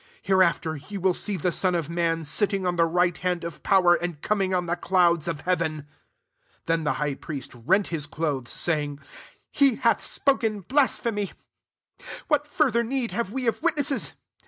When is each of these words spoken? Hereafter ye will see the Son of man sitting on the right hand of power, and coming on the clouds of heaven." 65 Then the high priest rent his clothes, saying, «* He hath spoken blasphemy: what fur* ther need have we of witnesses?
Hereafter 0.23 0.77
ye 0.77 0.97
will 0.97 1.13
see 1.13 1.37
the 1.37 1.51
Son 1.51 1.75
of 1.75 1.87
man 1.87 2.23
sitting 2.23 2.65
on 2.65 2.75
the 2.75 2.87
right 2.87 3.15
hand 3.15 3.43
of 3.43 3.61
power, 3.61 3.93
and 3.93 4.19
coming 4.19 4.51
on 4.51 4.65
the 4.65 4.75
clouds 4.75 5.27
of 5.27 5.41
heaven." 5.41 5.81
65 5.81 6.61
Then 6.65 6.83
the 6.85 6.93
high 6.93 7.13
priest 7.13 7.53
rent 7.53 7.87
his 7.89 8.07
clothes, 8.07 8.51
saying, 8.51 8.99
«* 9.27 9.51
He 9.51 9.75
hath 9.75 10.03
spoken 10.03 10.61
blasphemy: 10.61 11.33
what 12.29 12.47
fur* 12.47 12.71
ther 12.71 12.81
need 12.81 13.11
have 13.11 13.29
we 13.31 13.45
of 13.45 13.61
witnesses? 13.61 14.13